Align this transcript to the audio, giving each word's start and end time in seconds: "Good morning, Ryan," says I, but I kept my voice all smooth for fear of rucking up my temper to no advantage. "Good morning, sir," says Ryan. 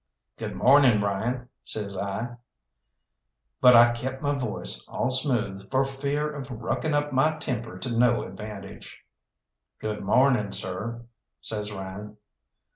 "Good 0.39 0.55
morning, 0.55 0.99
Ryan," 0.99 1.47
says 1.61 1.95
I, 1.95 2.37
but 3.61 3.75
I 3.75 3.91
kept 3.91 4.23
my 4.23 4.35
voice 4.35 4.83
all 4.87 5.11
smooth 5.11 5.69
for 5.69 5.83
fear 5.83 6.33
of 6.33 6.47
rucking 6.47 6.93
up 6.93 7.13
my 7.13 7.37
temper 7.37 7.77
to 7.77 7.95
no 7.95 8.23
advantage. 8.23 9.05
"Good 9.77 10.01
morning, 10.03 10.53
sir," 10.53 11.05
says 11.39 11.71
Ryan. 11.71 12.17